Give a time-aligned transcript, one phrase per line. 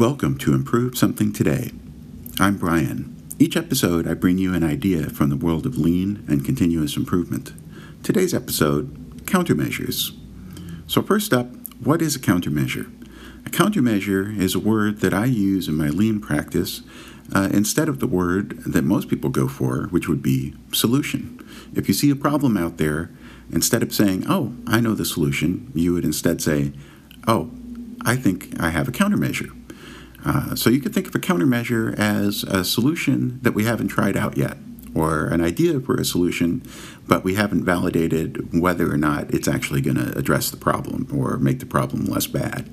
[0.00, 1.72] Welcome to Improve Something Today.
[2.38, 3.14] I'm Brian.
[3.38, 7.52] Each episode, I bring you an idea from the world of lean and continuous improvement.
[8.02, 10.16] Today's episode countermeasures.
[10.86, 11.48] So, first up,
[11.84, 12.90] what is a countermeasure?
[13.44, 16.80] A countermeasure is a word that I use in my lean practice
[17.34, 21.46] uh, instead of the word that most people go for, which would be solution.
[21.74, 23.10] If you see a problem out there,
[23.52, 26.72] instead of saying, Oh, I know the solution, you would instead say,
[27.28, 27.50] Oh,
[28.06, 29.54] I think I have a countermeasure.
[30.24, 34.16] Uh, so you could think of a countermeasure as a solution that we haven't tried
[34.16, 34.56] out yet,
[34.94, 36.62] or an idea for a solution,
[37.06, 41.38] but we haven't validated whether or not it's actually going to address the problem or
[41.38, 42.68] make the problem less bad.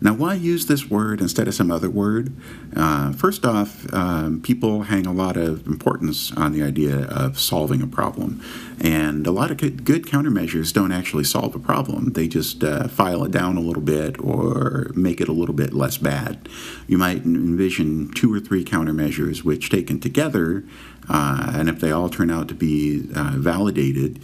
[0.00, 2.32] Now, why use this word instead of some other word?
[2.74, 7.82] Uh, first off, um, people hang a lot of importance on the idea of solving
[7.82, 8.42] a problem.
[8.80, 13.24] And a lot of good countermeasures don't actually solve a problem, they just uh, file
[13.24, 16.48] it down a little bit or make it a little bit less bad.
[16.86, 20.64] You might envision two or three countermeasures which, taken together,
[21.08, 24.20] uh, and if they all turn out to be uh, validated,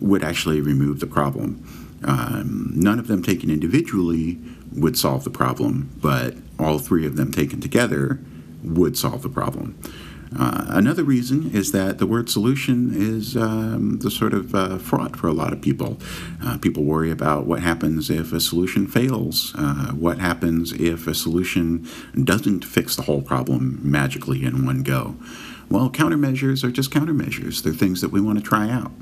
[0.00, 1.87] would actually remove the problem.
[2.04, 4.38] Um, none of them taken individually
[4.72, 8.20] would solve the problem, but all three of them taken together
[8.62, 9.78] would solve the problem.
[10.36, 15.16] Uh, another reason is that the word solution is um, the sort of uh, fraught
[15.16, 15.98] for a lot of people.
[16.42, 21.14] Uh, people worry about what happens if a solution fails, uh, what happens if a
[21.14, 21.86] solution
[22.24, 25.16] doesn't fix the whole problem magically in one go.
[25.70, 28.92] Well, countermeasures are just countermeasures, they're things that we want to try out.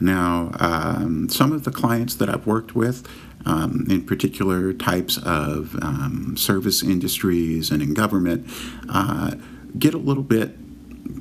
[0.00, 3.06] Now, um, some of the clients that I've worked with,
[3.44, 8.48] um, in particular types of um, service industries and in government,
[8.88, 9.34] uh,
[9.78, 10.57] get a little bit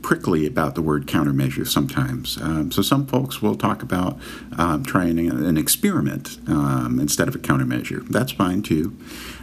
[0.07, 2.37] prickly about the word countermeasure sometimes.
[2.41, 4.17] Um, so some folks will talk about
[4.57, 8.07] um, trying an experiment um, instead of a countermeasure.
[8.07, 8.97] That's fine too.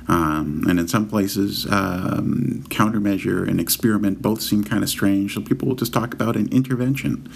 [0.09, 5.35] Um, and in some places, um, countermeasure and experiment both seem kind of strange.
[5.35, 7.31] So people will just talk about an intervention.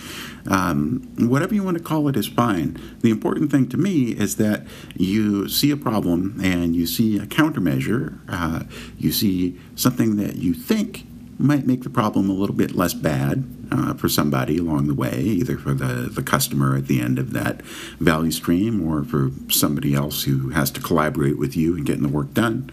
[1.18, 2.80] Whatever you want to call it is fine.
[3.02, 4.66] The important thing to me is that
[4.96, 8.20] you see a problem and you see a countermeasure.
[8.26, 8.64] Uh,
[8.96, 11.04] you see something that you think
[11.38, 15.20] might make the problem a little bit less bad uh, for somebody along the way,
[15.20, 17.62] either for the, the customer at the end of that
[18.00, 22.08] value stream or for somebody else who has to collaborate with you in getting the
[22.08, 22.70] work done.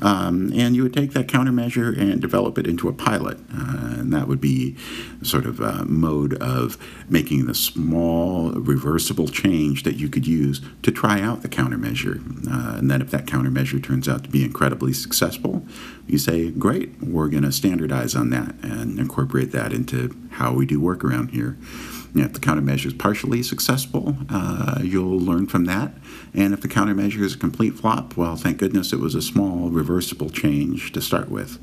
[0.00, 3.38] Um, and you would take that countermeasure and develop it into a pilot.
[3.52, 4.76] Uh, and that would be
[5.22, 6.78] sort of a mode of
[7.08, 12.18] making the small reversible change that you could use to try out the countermeasure.
[12.50, 15.66] Uh, and then if that countermeasure turns out to be incredibly successful,
[16.06, 20.66] you say, great, we're going to standardize on that and incorporate that into how we
[20.66, 21.56] do work around here.
[22.14, 25.92] You know, if the countermeasure is partially successful, uh, you'll learn from that.
[26.32, 29.68] And if the countermeasure is a complete flop, well, thank goodness it was a small
[29.70, 31.58] reversible change to start with.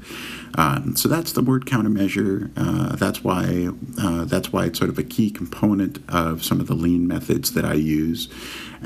[0.57, 2.51] Um, so that's the word countermeasure.
[2.56, 3.69] Uh, that's why
[4.00, 7.53] uh, that's why it's sort of a key component of some of the lean methods
[7.53, 8.29] that I use.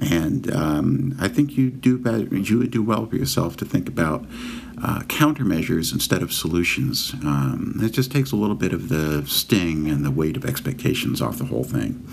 [0.02, 3.88] And um, I think you do better, you would do well for yourself to think
[3.88, 4.26] about
[4.84, 7.14] uh, countermeasures instead of solutions.
[7.24, 11.22] Um, it just takes a little bit of the sting and the weight of expectations
[11.22, 12.08] off the whole thing.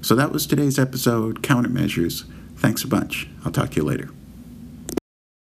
[0.00, 2.24] So that was today's episode, Countermeasures.
[2.56, 3.28] Thanks a bunch.
[3.44, 4.10] I'll talk to you later.